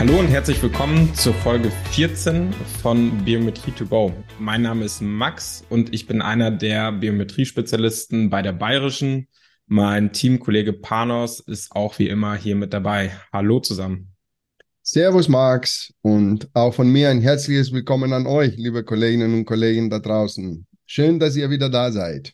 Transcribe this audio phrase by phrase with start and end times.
[0.00, 4.10] Hallo und herzlich willkommen zur Folge 14 von Biometrie to go.
[4.38, 9.28] Mein Name ist Max und ich bin einer der Biometrie-Spezialisten bei der Bayerischen.
[9.66, 13.12] Mein Teamkollege Panos ist auch wie immer hier mit dabei.
[13.30, 14.14] Hallo zusammen.
[14.80, 19.90] Servus Max und auch von mir ein herzliches Willkommen an euch, liebe Kolleginnen und Kollegen
[19.90, 20.66] da draußen.
[20.86, 22.32] Schön, dass ihr wieder da seid.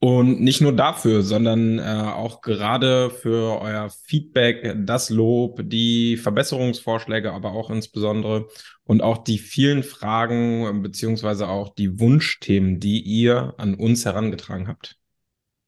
[0.00, 7.32] Und nicht nur dafür, sondern äh, auch gerade für euer Feedback, das Lob, die Verbesserungsvorschläge,
[7.32, 8.46] aber auch insbesondere
[8.84, 14.96] und auch die vielen Fragen beziehungsweise auch die Wunschthemen, die ihr an uns herangetragen habt.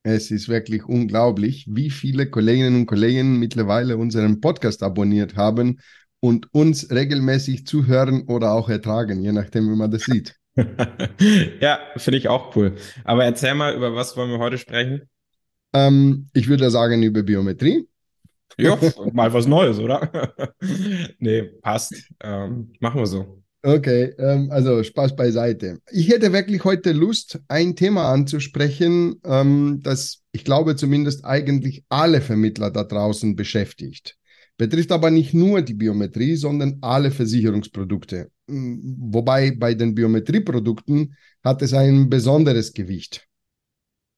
[0.05, 5.81] Es ist wirklich unglaublich, wie viele Kolleginnen und Kollegen mittlerweile unseren Podcast abonniert haben
[6.21, 10.40] und uns regelmäßig zuhören oder auch ertragen, je nachdem, wie man das sieht.
[11.61, 12.77] ja, finde ich auch cool.
[13.05, 15.09] Aber erzähl mal, über was wollen wir heute sprechen?
[15.73, 17.87] Ähm, ich würde sagen, über Biometrie.
[18.59, 18.79] Ja,
[19.13, 20.11] mal was Neues, oder?
[21.19, 21.95] nee, passt.
[22.23, 23.43] Ähm, machen wir so.
[23.63, 25.81] Okay, ähm, also Spaß beiseite.
[25.91, 32.23] Ich hätte wirklich heute Lust, ein Thema anzusprechen, ähm, das ich glaube zumindest eigentlich alle
[32.23, 34.17] Vermittler da draußen beschäftigt.
[34.57, 38.31] Betrifft aber nicht nur die Biometrie, sondern alle Versicherungsprodukte.
[38.51, 43.27] Wobei bei den Biometrieprodukten hat es ein besonderes Gewicht.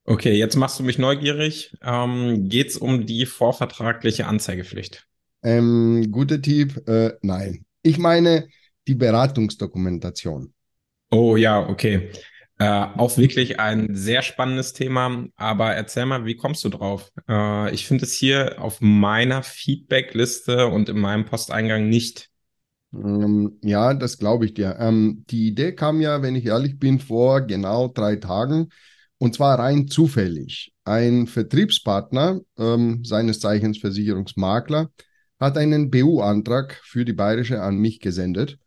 [0.04, 1.76] Okay, jetzt machst du mich neugierig.
[1.82, 5.06] Ähm, Geht es um die vorvertragliche Anzeigepflicht?
[5.42, 7.64] Ähm, guter Tipp, äh, nein.
[7.82, 8.48] Ich meine
[8.88, 10.52] die Beratungsdokumentation.
[11.10, 12.10] Oh ja, okay.
[12.58, 15.26] Äh, auch wirklich ein sehr spannendes Thema.
[15.36, 17.10] Aber erzähl mal, wie kommst du drauf?
[17.28, 22.31] Äh, ich finde es hier auf meiner Feedbackliste und in meinem Posteingang nicht.
[22.94, 24.76] Ähm, ja, das glaube ich dir.
[24.78, 28.68] Ähm, die Idee kam ja, wenn ich ehrlich bin, vor genau drei Tagen
[29.18, 30.72] und zwar rein zufällig.
[30.84, 34.90] Ein Vertriebspartner, ähm, seines Zeichens Versicherungsmakler,
[35.38, 38.58] hat einen BU-Antrag für die Bayerische an mich gesendet.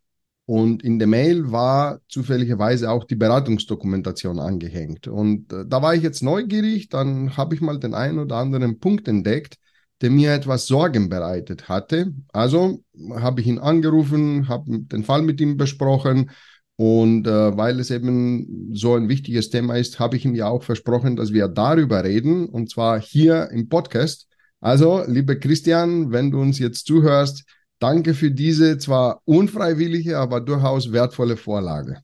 [0.46, 5.08] Und in der Mail war zufälligerweise auch die Beratungsdokumentation angehängt.
[5.08, 8.80] Und äh, da war ich jetzt neugierig, dann habe ich mal den einen oder anderen
[8.80, 9.58] Punkt entdeckt,
[10.02, 12.14] der mir etwas Sorgen bereitet hatte.
[12.34, 12.84] Also
[13.16, 16.32] habe ich ihn angerufen, habe den Fall mit ihm besprochen
[16.78, 20.64] und äh, weil es eben so ein wichtiges Thema ist, habe ich ihm ja auch
[20.64, 24.28] versprochen, dass wir darüber reden und zwar hier im Podcast.
[24.60, 27.46] Also, liebe Christian, wenn du uns jetzt zuhörst,
[27.80, 32.02] danke für diese zwar unfreiwillige, aber durchaus wertvolle Vorlage.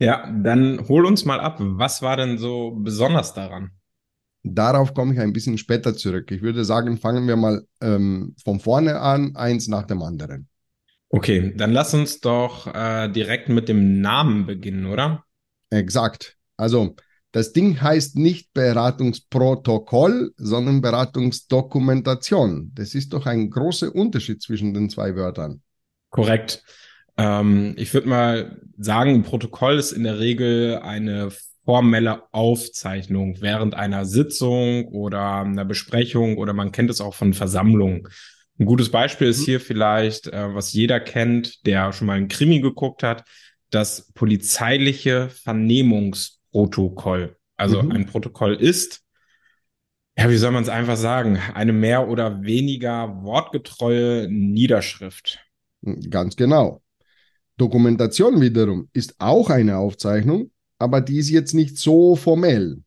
[0.00, 1.56] Ja, dann hol uns mal ab.
[1.58, 3.72] Was war denn so besonders daran?
[4.42, 6.30] Darauf komme ich ein bisschen später zurück.
[6.30, 10.48] Ich würde sagen, fangen wir mal ähm, von vorne an, eins nach dem anderen.
[11.10, 15.24] Okay, dann lass uns doch äh, direkt mit dem Namen beginnen, oder?
[15.70, 16.36] Exakt.
[16.56, 16.96] Also,
[17.32, 22.72] das Ding heißt nicht Beratungsprotokoll, sondern Beratungsdokumentation.
[22.74, 25.62] Das ist doch ein großer Unterschied zwischen den zwei Wörtern.
[26.10, 26.62] Korrekt.
[27.16, 31.30] Ähm, ich würde mal sagen, Protokoll ist in der Regel eine
[31.68, 38.08] formelle Aufzeichnung während einer Sitzung oder einer Besprechung oder man kennt es auch von Versammlungen.
[38.58, 39.44] Ein gutes Beispiel ist mhm.
[39.44, 43.24] hier vielleicht, äh, was jeder kennt, der schon mal einen Krimi geguckt hat,
[43.68, 47.36] das polizeiliche Vernehmungsprotokoll.
[47.58, 47.92] Also mhm.
[47.92, 49.02] ein Protokoll ist,
[50.16, 55.38] ja, wie soll man es einfach sagen, eine mehr oder weniger wortgetreue Niederschrift.
[56.08, 56.80] Ganz genau.
[57.58, 62.82] Dokumentation wiederum ist auch eine Aufzeichnung, aber die ist jetzt nicht so formell.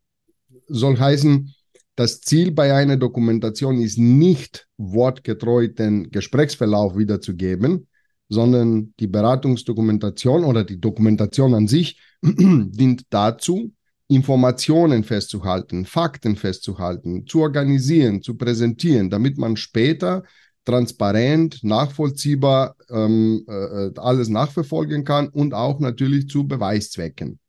[0.67, 1.53] Soll heißen,
[1.95, 7.87] das Ziel bei einer Dokumentation ist nicht wortgetreu den Gesprächsverlauf wiederzugeben,
[8.29, 13.73] sondern die Beratungsdokumentation oder die Dokumentation an sich dient dazu,
[14.07, 20.23] Informationen festzuhalten, Fakten festzuhalten, zu organisieren, zu präsentieren, damit man später
[20.63, 27.40] transparent, nachvollziehbar ähm, äh, alles nachverfolgen kann und auch natürlich zu Beweiszwecken.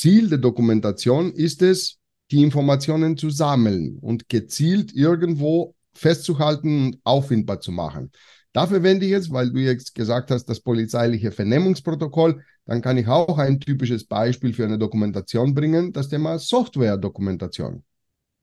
[0.00, 1.98] Ziel der Dokumentation ist es,
[2.30, 8.10] die Informationen zu sammeln und gezielt irgendwo festzuhalten und auffindbar zu machen.
[8.54, 13.08] Dafür wende ich jetzt, weil du jetzt gesagt hast, das polizeiliche Vernehmungsprotokoll, dann kann ich
[13.08, 17.84] auch ein typisches Beispiel für eine Dokumentation bringen, das Thema Software-Dokumentation.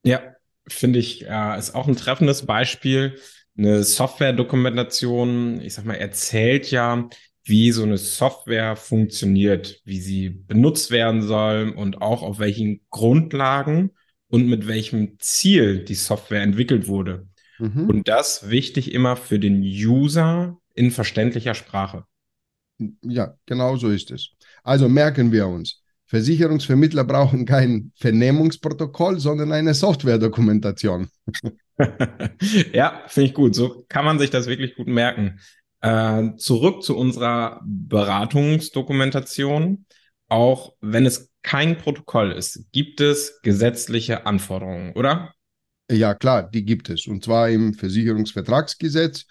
[0.04, 0.22] Ja,
[0.68, 3.18] finde ich, äh, ist auch ein treffendes Beispiel.
[3.58, 7.10] Eine Software-Dokumentation, ich sag mal, erzählt ja,
[7.48, 13.92] wie so eine Software funktioniert, wie sie benutzt werden soll und auch auf welchen Grundlagen
[14.28, 17.28] und mit welchem Ziel die Software entwickelt wurde.
[17.60, 17.90] Mhm.
[17.90, 22.04] Und das wichtig immer für den User in verständlicher Sprache.
[23.02, 24.30] Ja, genau so ist es.
[24.64, 31.10] Also merken wir uns, Versicherungsvermittler brauchen kein Vernehmungsprotokoll, sondern eine Software-Dokumentation.
[32.74, 33.56] ja, finde ich gut.
[33.56, 35.40] So kann man sich das wirklich gut merken.
[35.82, 39.86] Äh, zurück zu unserer Beratungsdokumentation.
[40.30, 45.34] Auch wenn es kein Protokoll ist, gibt es gesetzliche Anforderungen, oder?
[45.90, 47.08] Ja, klar, die gibt es.
[47.08, 49.26] Und zwar im Versicherungsvertragsgesetz,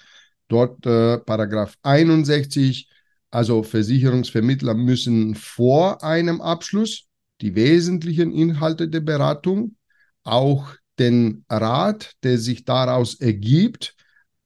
[0.48, 2.88] dort äh, Paragraph 61.
[3.30, 7.04] Also Versicherungsvermittler müssen vor einem Abschluss
[7.42, 9.76] die wesentlichen Inhalte der Beratung,
[10.22, 13.94] auch den Rat, der sich daraus ergibt,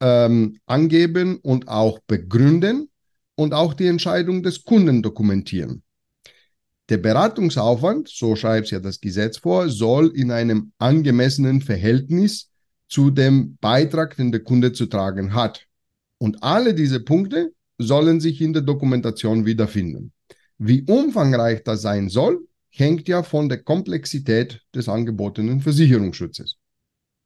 [0.01, 2.89] ähm, angeben und auch begründen
[3.35, 5.83] und auch die Entscheidung des Kunden dokumentieren.
[6.89, 12.51] Der Beratungsaufwand, so schreibt es ja das Gesetz vor, soll in einem angemessenen Verhältnis
[12.89, 15.67] zu dem Beitrag, den der Kunde zu tragen hat.
[16.19, 20.13] Und alle diese Punkte sollen sich in der Dokumentation wiederfinden.
[20.59, 26.57] Wie umfangreich das sein soll, hängt ja von der Komplexität des angebotenen Versicherungsschutzes.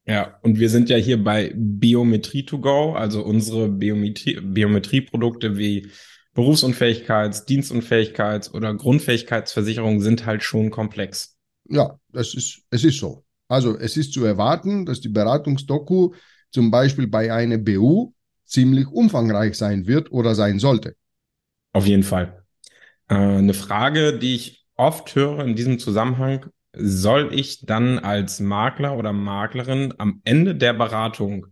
[0.06, 5.91] Ja, und wir sind ja hier bei Biometrie to go, also unsere Biometrie, Biometrieprodukte wie
[6.35, 11.37] Berufsunfähigkeits-, Dienstunfähigkeits- oder Grundfähigkeitsversicherung sind halt schon komplex.
[11.69, 13.25] Ja, das ist, es ist so.
[13.49, 16.12] Also es ist zu erwarten, dass die Beratungsdoku
[16.51, 18.12] zum Beispiel bei einer BU
[18.45, 20.97] ziemlich umfangreich sein wird oder sein sollte.
[21.73, 22.45] Auf jeden Fall.
[23.09, 28.97] Äh, eine Frage, die ich oft höre in diesem Zusammenhang, soll ich dann als Makler
[28.97, 31.47] oder Maklerin am Ende der Beratung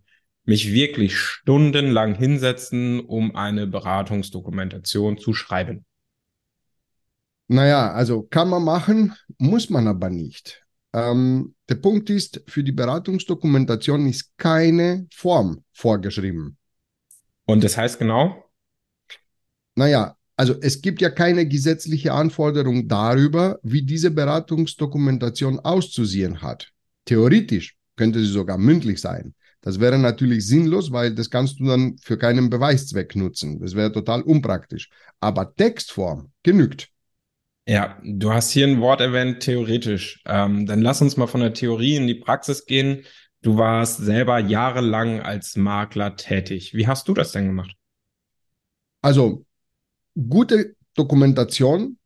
[0.45, 5.85] mich wirklich stundenlang hinsetzen, um eine Beratungsdokumentation zu schreiben?
[7.49, 10.65] Naja, also kann man machen, muss man aber nicht.
[10.93, 16.59] Ähm, der Punkt ist, für die Beratungsdokumentation ist keine Form vorgeschrieben.
[17.45, 18.45] Und das heißt genau?
[19.75, 26.71] Naja, also es gibt ja keine gesetzliche Anforderung darüber, wie diese Beratungsdokumentation auszusehen hat.
[27.05, 29.35] Theoretisch könnte sie sogar mündlich sein.
[29.61, 33.61] Das wäre natürlich sinnlos, weil das kannst du dann für keinen Beweiszweck nutzen.
[33.61, 34.91] Das wäre total unpraktisch.
[35.21, 36.89] Aber Textform genügt.
[37.67, 40.21] Ja, du hast hier ein Wort erwähnt, theoretisch.
[40.27, 43.05] Ähm, dann lass uns mal von der Theorie in die Praxis gehen.
[43.41, 46.75] Du warst selber jahrelang als Makler tätig.
[46.75, 47.77] Wie hast du das denn gemacht?
[49.01, 49.45] Also,
[50.15, 51.99] gute Dokumentation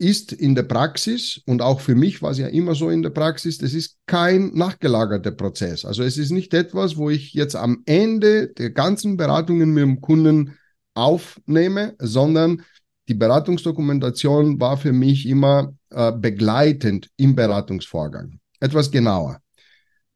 [0.00, 3.10] ist in der Praxis und auch für mich war es ja immer so in der
[3.10, 5.84] Praxis, das ist kein nachgelagerter Prozess.
[5.84, 10.00] Also es ist nicht etwas, wo ich jetzt am Ende der ganzen Beratungen mit dem
[10.00, 10.56] Kunden
[10.94, 12.62] aufnehme, sondern
[13.08, 18.38] die Beratungsdokumentation war für mich immer äh, begleitend im Beratungsvorgang.
[18.58, 19.38] Etwas genauer.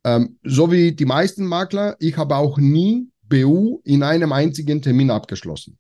[0.03, 5.11] Ähm, so wie die meisten Makler, ich habe auch nie BU in einem einzigen Termin
[5.11, 5.79] abgeschlossen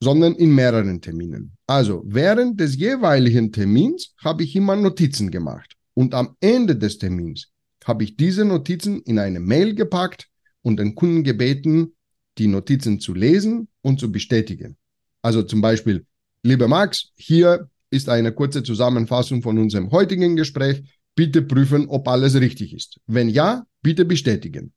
[0.00, 1.52] sondern in mehreren Terminen.
[1.66, 7.48] Also während des jeweiligen Termins habe ich immer Notizen gemacht und am Ende des Termins
[7.84, 10.28] habe ich diese Notizen in eine Mail gepackt
[10.62, 11.94] und den Kunden gebeten,
[12.38, 14.76] die Notizen zu lesen und zu bestätigen.
[15.22, 16.04] Also zum Beispiel,
[16.42, 20.82] lieber Max, hier ist eine kurze Zusammenfassung von unserem heutigen Gespräch.
[21.14, 23.00] Bitte prüfen, ob alles richtig ist.
[23.06, 24.72] Wenn ja, bitte bestätigen.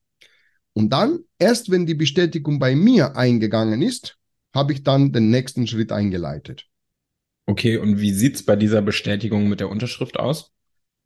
[0.74, 4.19] Und dann, erst wenn die Bestätigung bei mir eingegangen ist,
[4.54, 6.68] habe ich dann den nächsten Schritt eingeleitet.
[7.46, 10.52] Okay, und wie sieht's bei dieser Bestätigung mit der Unterschrift aus?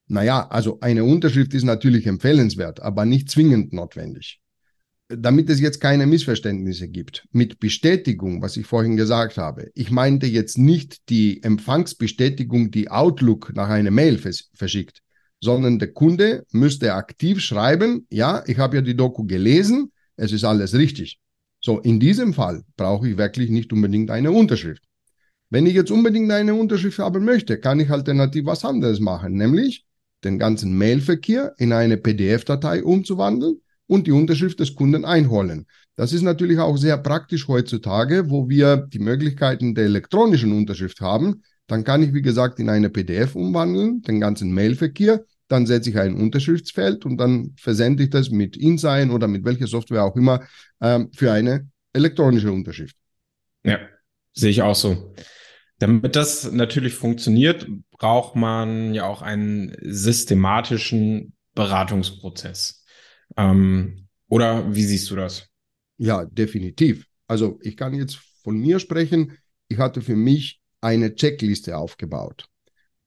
[0.08, 4.42] Naja, also eine Unterschrift ist natürlich empfehlenswert, aber nicht zwingend notwendig.
[5.08, 10.26] Damit es jetzt keine Missverständnisse gibt, mit Bestätigung, was ich vorhin gesagt habe, ich meinte
[10.26, 15.02] jetzt nicht die Empfangsbestätigung, die Outlook nach einer Mail vers verschickt,
[15.40, 20.44] sondern der Kunde müsste aktiv schreiben, ja, ich habe ja die Doku gelesen, es ist
[20.44, 21.20] alles richtig.
[21.66, 24.84] So, in diesem Fall brauche ich wirklich nicht unbedingt eine Unterschrift.
[25.50, 29.86] Wenn ich jetzt unbedingt eine Unterschrift haben möchte, kann ich alternativ was anderes machen, nämlich
[30.26, 35.66] den ganzen Mailverkehr in eine PDF-Datei umzuwandeln und die Unterschrift des Kunden einholen.
[35.96, 41.44] Das ist natürlich auch sehr praktisch heutzutage, wo wir die Möglichkeiten der elektronischen Unterschrift haben.
[41.68, 45.24] Dann kann ich, wie gesagt, in eine PDF umwandeln, den ganzen Mailverkehr.
[45.48, 49.68] Dann setze ich ein Unterschriftsfeld und dann versende ich das mit InSign oder mit welcher
[49.68, 50.46] Software auch immer
[50.82, 52.96] ähm, für eine elektronische Unterschrift.
[53.64, 53.80] Ja,
[54.34, 55.14] sehe ich auch so.
[55.80, 62.86] Damit das natürlich funktioniert, braucht man ja auch einen systematischen Beratungsprozess.
[63.38, 65.50] Ähm, oder wie siehst du das?
[65.98, 67.06] Ja, definitiv.
[67.28, 69.38] Also ich kann jetzt von mir sprechen.
[69.68, 72.46] Ich hatte für mich eine Checkliste aufgebaut.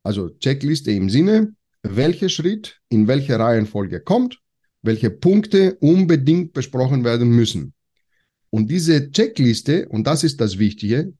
[0.03, 4.41] Also Checkliste im Sinne, welcher Schritt in welcher Reihenfolge kommt,
[4.83, 7.75] welche Punkte unbedingt besprochen werden müssen.
[8.51, 11.13] Und diese Checkliste, und das ist das Wichtige,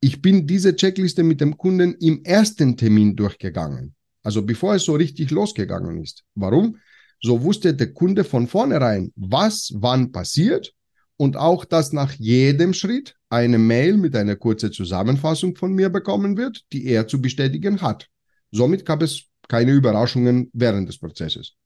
[0.00, 3.94] ich bin diese Checkliste mit dem Kunden im ersten Termin durchgegangen.
[4.22, 6.24] Also bevor es so richtig losgegangen ist.
[6.34, 6.78] Warum?
[7.22, 10.72] So wusste der Kunde von vornherein, was wann passiert
[11.16, 16.38] und auch, dass nach jedem Schritt eine Mail mit einer kurzen Zusammenfassung von mir bekommen
[16.38, 18.08] wird, die er zu bestätigen hat.
[18.50, 21.56] Somit gab es keine Überraschungen während des Prozesses.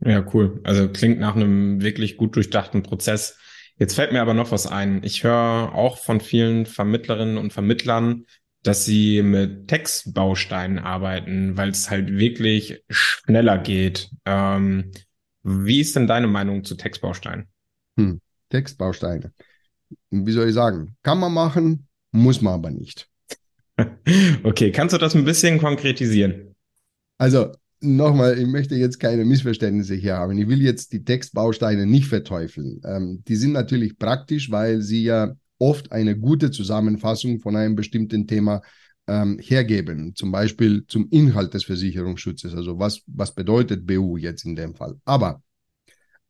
[0.00, 0.60] Ja, cool.
[0.64, 3.38] Also klingt nach einem wirklich gut durchdachten Prozess.
[3.78, 5.02] Jetzt fällt mir aber noch was ein.
[5.04, 8.26] Ich höre auch von vielen Vermittlerinnen und Vermittlern,
[8.62, 14.10] dass sie mit Textbausteinen arbeiten, weil es halt wirklich schneller geht.
[14.26, 14.90] Ähm,
[15.44, 17.46] wie ist denn deine Meinung zu Textbausteinen?
[17.96, 18.20] Hm,
[18.50, 19.32] Textbausteine.
[20.10, 20.96] Wie soll ich sagen?
[21.02, 23.08] Kann man machen, muss man aber nicht.
[24.42, 26.49] okay, kannst du das ein bisschen konkretisieren?
[27.20, 30.38] Also nochmal, ich möchte jetzt keine Missverständnisse hier haben.
[30.38, 32.80] Ich will jetzt die Textbausteine nicht verteufeln.
[32.82, 38.26] Ähm, die sind natürlich praktisch, weil sie ja oft eine gute Zusammenfassung von einem bestimmten
[38.26, 38.62] Thema
[39.06, 40.14] ähm, hergeben.
[40.16, 42.54] Zum Beispiel zum Inhalt des Versicherungsschutzes.
[42.54, 44.96] Also was, was bedeutet BU jetzt in dem Fall?
[45.04, 45.42] Aber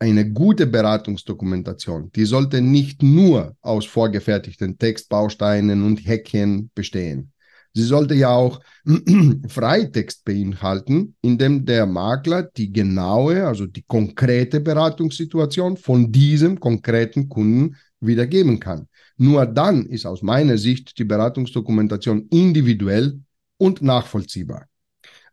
[0.01, 7.31] eine gute Beratungsdokumentation, die sollte nicht nur aus vorgefertigten Textbausteinen und Häkchen bestehen.
[7.73, 8.61] Sie sollte ja auch
[9.49, 17.29] Freitext beinhalten, in dem der Makler die genaue, also die konkrete Beratungssituation von diesem konkreten
[17.29, 18.89] Kunden wiedergeben kann.
[19.17, 23.21] Nur dann ist aus meiner Sicht die Beratungsdokumentation individuell
[23.59, 24.67] und nachvollziehbar.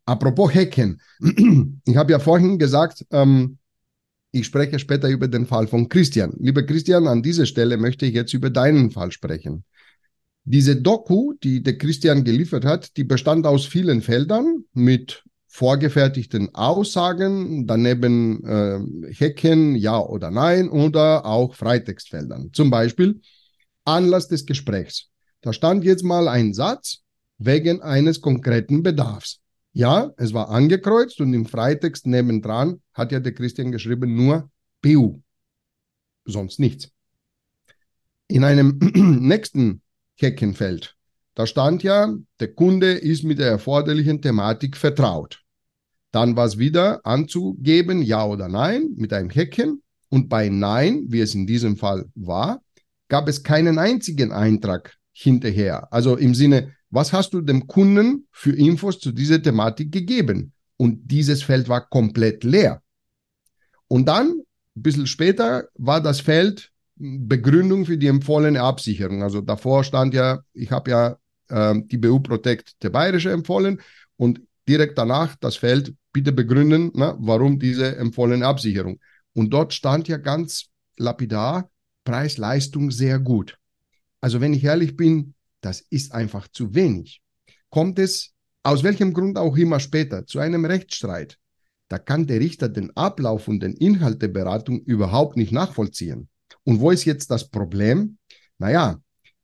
[0.05, 1.01] Apropos Hacken.
[1.85, 3.57] Ich habe ja vorhin gesagt, ähm,
[4.31, 6.33] ich spreche später über den Fall von Christian.
[6.39, 9.63] Lieber Christian, an dieser Stelle möchte ich jetzt über deinen Fall sprechen.
[10.49, 17.67] Diese Doku, die der Christian geliefert hat, die bestand aus vielen Feldern mit vorgefertigten Aussagen,
[17.67, 22.51] daneben äh, Häkchen, ja oder nein, oder auch Freitextfeldern.
[22.53, 23.19] Zum Beispiel
[23.83, 25.09] Anlass des Gesprächs.
[25.41, 26.99] Da stand jetzt mal ein Satz
[27.37, 29.41] wegen eines konkreten Bedarfs.
[29.73, 34.49] Ja, es war angekreuzt und im Freitext nebendran hat ja der Christian geschrieben nur
[34.81, 35.19] BU.
[36.23, 36.89] Sonst nichts.
[38.29, 38.79] In einem
[39.19, 39.81] nächsten
[40.17, 40.95] Heckenfeld.
[41.35, 45.43] Da stand ja, der Kunde ist mit der erforderlichen Thematik vertraut.
[46.11, 49.83] Dann war es wieder anzugeben, ja oder nein, mit einem Häkchen.
[50.09, 52.61] Und bei Nein, wie es in diesem Fall war,
[53.09, 55.91] gab es keinen einzigen Eintrag hinterher.
[55.91, 60.53] Also im Sinne, was hast du dem Kunden für Infos zu dieser Thematik gegeben?
[60.77, 62.81] Und dieses Feld war komplett leer.
[63.87, 64.27] Und dann,
[64.75, 69.23] ein bisschen später, war das Feld Begründung für die empfohlene Absicherung.
[69.23, 71.17] Also davor stand ja, ich habe ja
[71.49, 73.81] äh, die BU Protect der Bayerische empfohlen
[74.17, 78.99] und direkt danach das Feld, bitte begründen, na, warum diese empfohlene Absicherung.
[79.33, 80.65] Und dort stand ja ganz
[80.97, 81.69] lapidar,
[82.03, 83.57] Preis-Leistung sehr gut.
[84.19, 87.21] Also wenn ich ehrlich bin, das ist einfach zu wenig.
[87.69, 91.37] Kommt es aus welchem Grund auch immer später zu einem Rechtsstreit,
[91.87, 96.27] da kann der Richter den Ablauf und den Inhalt der Beratung überhaupt nicht nachvollziehen.
[96.67, 98.17] Und wo ist jetzt das Problem?
[98.57, 98.99] Naja,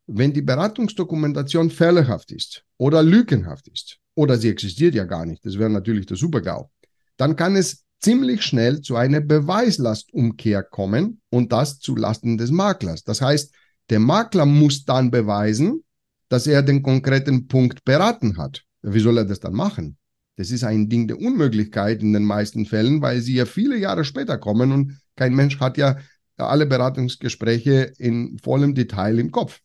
[0.08, 5.58] wenn die Beratungsdokumentation fehlerhaft ist oder lückenhaft ist oder sie existiert ja gar nicht, das
[5.58, 6.70] wäre natürlich der Supergau,
[7.16, 13.06] dann kann es ziemlich schnell zu einer Beweislastumkehr kommen und das zu Lasten des Maklers.
[13.06, 13.56] Das heißt,
[13.90, 15.86] der Makler muss dann beweisen,
[16.28, 18.64] dass er den konkreten Punkt beraten hat.
[18.82, 19.98] Wie soll er das dann machen?
[20.36, 24.04] Das ist ein Ding der Unmöglichkeit in den meisten Fällen, weil sie ja viele Jahre
[24.04, 25.98] später kommen und kein Mensch hat ja
[26.38, 29.60] alle Beratungsgespräche in vollem Detail im Kopf.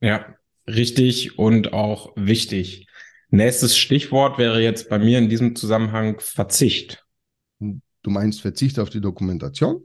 [0.00, 0.36] Ja,
[0.66, 2.86] richtig und auch wichtig.
[3.30, 7.04] Nächstes Stichwort wäre jetzt bei mir in diesem Zusammenhang Verzicht.
[7.58, 9.84] Du meinst Verzicht auf die Dokumentation?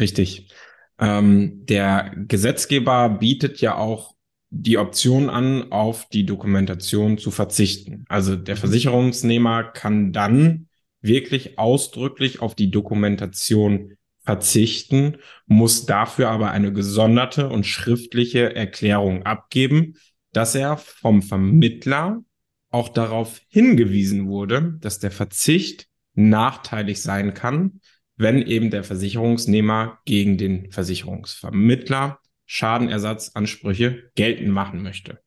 [0.00, 0.52] Richtig.
[1.00, 4.14] Ähm, der Gesetzgeber bietet ja auch
[4.50, 8.04] die Option an, auf die Dokumentation zu verzichten.
[8.08, 8.60] Also der mhm.
[8.60, 10.68] Versicherungsnehmer kann dann
[11.00, 13.97] wirklich ausdrücklich auf die Dokumentation
[14.28, 15.16] verzichten,
[15.46, 19.94] muss dafür aber eine gesonderte und schriftliche Erklärung abgeben,
[20.34, 22.22] dass er vom Vermittler
[22.68, 27.80] auch darauf hingewiesen wurde, dass der Verzicht nachteilig sein kann,
[28.16, 35.20] wenn eben der Versicherungsnehmer gegen den Versicherungsvermittler Schadenersatzansprüche geltend machen möchte.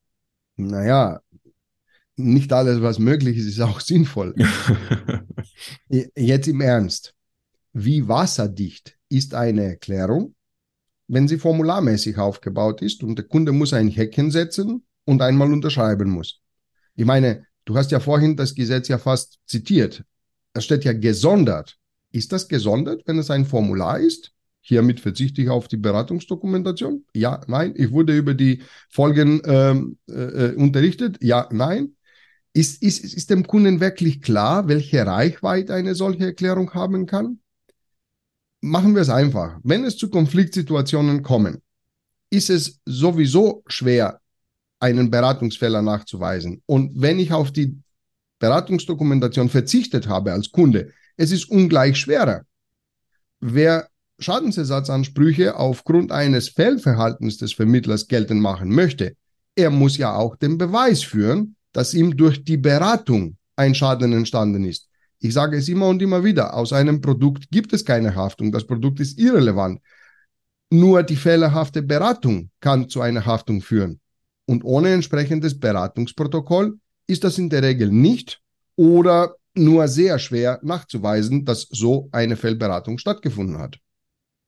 [0.58, 1.22] Naja,
[2.18, 4.36] nicht alles, was möglich ist, ist auch sinnvoll.
[5.90, 7.16] Jetzt im Ernst.
[7.74, 10.36] Wie wasserdicht ist eine Erklärung,
[11.08, 16.10] wenn sie formularmäßig aufgebaut ist und der Kunde muss ein Häkchen setzen und einmal unterschreiben
[16.10, 16.42] muss?
[16.96, 20.04] Ich meine, du hast ja vorhin das Gesetz ja fast zitiert.
[20.54, 21.78] Es steht ja gesondert.
[22.12, 24.34] Ist das gesondert, wenn es ein Formular ist?
[24.60, 27.06] Hiermit verzichte ich auf die Beratungsdokumentation?
[27.14, 27.74] Ja, nein.
[27.76, 31.18] Ich wurde über die Folgen ähm, äh, äh unterrichtet?
[31.22, 31.96] Ja, nein.
[32.54, 37.41] Ist, ist, ist dem Kunden wirklich klar, welche Reichweite eine solche Erklärung haben kann?
[38.62, 39.60] Machen wir es einfach.
[39.64, 41.62] Wenn es zu Konfliktsituationen kommen,
[42.30, 44.22] ist es sowieso schwer,
[44.80, 46.62] einen Beratungsfehler nachzuweisen.
[46.66, 47.78] Und wenn ich auf die
[48.40, 52.44] Beratungsdokumentation verzichtet habe als Kunde, es ist ungleich schwerer.
[53.40, 53.90] Wer
[54.20, 59.16] Schadensersatzansprüche aufgrund eines Fehlverhaltens des Vermittlers geltend machen möchte,
[59.56, 64.64] er muss ja auch den Beweis führen, dass ihm durch die Beratung ein Schaden entstanden
[64.64, 64.88] ist.
[65.24, 68.66] Ich sage es immer und immer wieder, aus einem Produkt gibt es keine Haftung, das
[68.66, 69.80] Produkt ist irrelevant.
[70.72, 74.00] Nur die fehlerhafte Beratung kann zu einer Haftung führen.
[74.46, 78.42] Und ohne entsprechendes Beratungsprotokoll ist das in der Regel nicht
[78.76, 83.78] oder nur sehr schwer nachzuweisen, dass so eine Fehlberatung stattgefunden hat.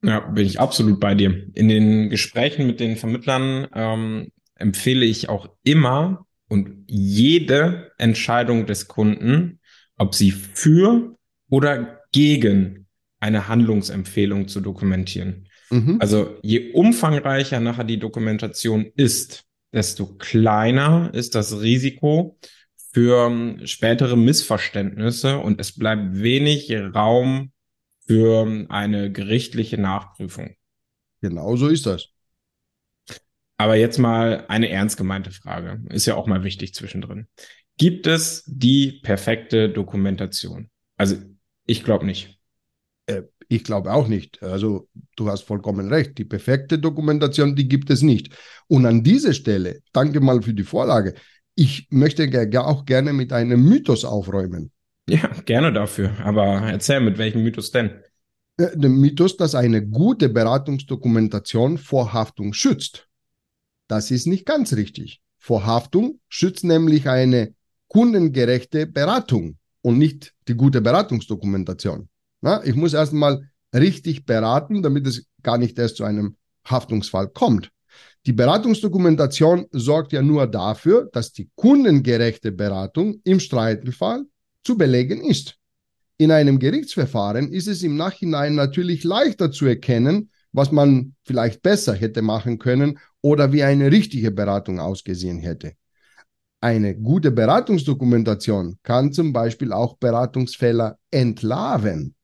[0.02, 1.48] Ja, bin ich absolut bei dir.
[1.54, 8.88] In den Gesprächen mit den Vermittlern ähm, empfehle ich auch immer und jede Entscheidung des
[8.88, 9.60] Kunden,
[9.98, 11.16] ob sie für
[11.50, 12.88] oder gegen
[13.20, 15.48] eine Handlungsempfehlung zu dokumentieren.
[15.70, 15.98] Mhm.
[16.00, 22.38] Also je umfangreicher nachher die Dokumentation ist, desto kleiner ist das Risiko
[22.92, 27.52] für ähm, spätere Missverständnisse und es bleibt wenig Raum
[28.06, 30.56] für ähm, eine gerichtliche Nachprüfung.
[31.22, 32.10] Genau so ist das.
[33.58, 35.82] Aber jetzt mal eine ernst gemeinte Frage.
[35.90, 37.28] Ist ja auch mal wichtig zwischendrin.
[37.84, 40.70] Gibt es die perfekte Dokumentation?
[40.96, 41.18] Also
[41.66, 42.40] ich glaube nicht.
[43.08, 44.42] Äh, ich glaube auch nicht.
[44.42, 46.18] Also du hast vollkommen recht.
[46.18, 48.34] Die perfekte Dokumentation, die gibt es nicht.
[48.68, 51.16] Und an dieser Stelle, danke mal für die Vorlage.
[51.56, 52.26] Ich möchte
[52.62, 54.72] auch gerne mit einem Mythos aufräumen.
[55.10, 56.18] Ja, gerne dafür.
[56.24, 58.02] Aber erzähl, mit welchem Mythos denn?
[58.56, 63.10] Äh, der Mythos, dass eine gute Beratungsdokumentation vor Haftung schützt.
[63.90, 65.20] Das ist nicht ganz richtig.
[65.38, 67.54] Vor Haftung schützt nämlich eine
[67.94, 72.10] kundengerechte Beratung und nicht die gute Beratungsdokumentation.
[72.42, 77.70] Na, ich muss erstmal richtig beraten, damit es gar nicht erst zu einem Haftungsfall kommt.
[78.26, 84.26] Die Beratungsdokumentation sorgt ja nur dafür, dass die kundengerechte Beratung im Streitfall
[84.64, 85.58] zu belegen ist.
[86.18, 91.94] In einem Gerichtsverfahren ist es im Nachhinein natürlich leichter zu erkennen, was man vielleicht besser
[91.94, 95.74] hätte machen können oder wie eine richtige Beratung ausgesehen hätte.
[96.64, 102.16] Eine gute Beratungsdokumentation kann zum Beispiel auch Beratungsfehler entlarven.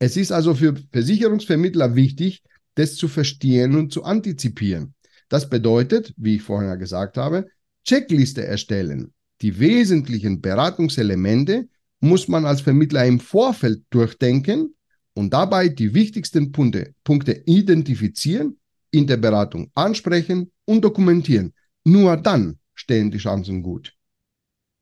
[0.00, 2.42] Es ist also für Versicherungsvermittler wichtig,
[2.74, 4.94] das zu verstehen und zu antizipieren.
[5.28, 7.46] Das bedeutet, wie ich vorher gesagt habe,
[7.84, 9.14] Checkliste erstellen.
[9.42, 11.68] Die wesentlichen Beratungselemente
[12.00, 14.74] muss man als Vermittler im Vorfeld durchdenken
[15.14, 18.58] und dabei die wichtigsten Punkte, Punkte identifizieren,
[18.90, 21.54] in der Beratung ansprechen und dokumentieren.
[21.84, 23.94] Nur dann stehen die Chancen gut.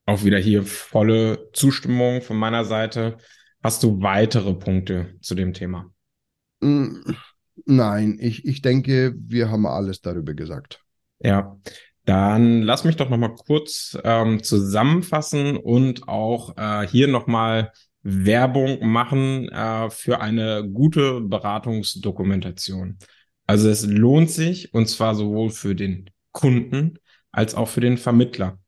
[0.07, 3.19] Auch wieder hier volle Zustimmung von meiner Seite.
[3.63, 5.93] Hast du weitere Punkte zu dem Thema?
[6.61, 7.03] Mm,
[7.67, 10.83] nein, ich, ich denke, wir haben alles darüber gesagt.
[11.19, 11.59] Ja,
[12.07, 17.71] dann lass mich doch noch mal kurz ähm, zusammenfassen und auch äh, hier noch mal
[18.03, 22.99] Werbung machen äh, für eine gute Beratungsdokumentation.
[23.47, 26.99] Also es lohnt sich und zwar sowohl für den Kunden
[27.33, 28.59] als auch für den Vermittler.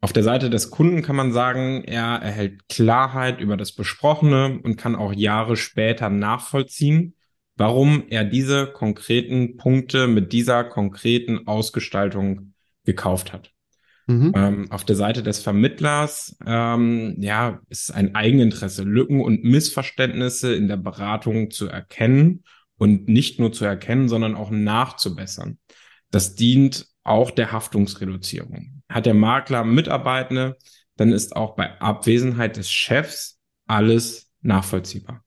[0.00, 4.76] Auf der Seite des Kunden kann man sagen, er erhält Klarheit über das Besprochene und
[4.76, 7.14] kann auch Jahre später nachvollziehen,
[7.56, 13.52] warum er diese konkreten Punkte mit dieser konkreten Ausgestaltung gekauft hat.
[14.08, 14.32] Mhm.
[14.34, 20.66] Ähm, auf der Seite des Vermittlers, ähm, ja, ist ein Eigeninteresse, Lücken und Missverständnisse in
[20.66, 22.42] der Beratung zu erkennen
[22.76, 25.58] und nicht nur zu erkennen, sondern auch nachzubessern.
[26.12, 28.82] Das dient auch der Haftungsreduzierung.
[28.88, 30.56] Hat der Makler Mitarbeitende,
[30.96, 35.24] dann ist auch bei Abwesenheit des Chefs alles nachvollziehbar.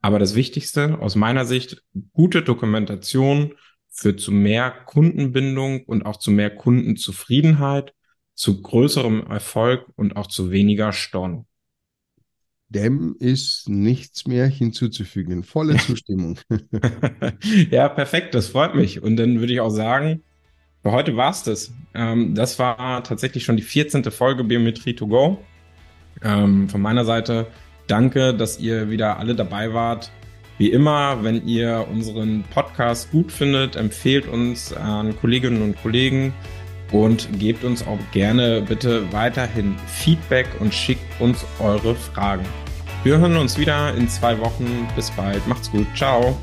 [0.00, 3.54] Aber das Wichtigste aus meiner Sicht, gute Dokumentation
[3.90, 7.92] führt zu mehr Kundenbindung und auch zu mehr Kundenzufriedenheit,
[8.34, 11.46] zu größerem Erfolg und auch zu weniger Storn.
[12.68, 15.42] Dem ist nichts mehr hinzuzufügen.
[15.42, 16.38] Volle Zustimmung.
[17.70, 18.34] ja, perfekt.
[18.34, 19.02] Das freut mich.
[19.02, 20.22] Und dann würde ich auch sagen,
[20.82, 21.72] für heute war's das.
[21.94, 24.04] Ähm, das war tatsächlich schon die 14.
[24.10, 25.38] Folge Biometrie to go.
[26.22, 27.46] Ähm, von meiner Seite
[27.86, 30.10] danke, dass ihr wieder alle dabei wart.
[30.58, 36.34] Wie immer, wenn ihr unseren Podcast gut findet, empfehlt uns an Kolleginnen und Kollegen
[36.90, 42.44] und gebt uns auch gerne bitte weiterhin Feedback und schickt uns eure Fragen.
[43.04, 44.88] Wir hören uns wieder in zwei Wochen.
[44.96, 45.46] Bis bald.
[45.46, 45.86] Macht's gut.
[45.94, 46.36] Ciao.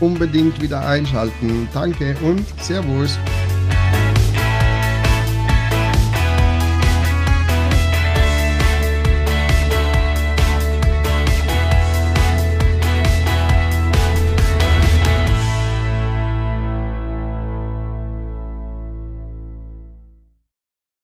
[0.00, 1.68] Unbedingt wieder einschalten.
[1.72, 3.18] Danke und Servus.